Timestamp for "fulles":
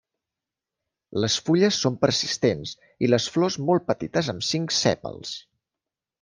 1.49-1.77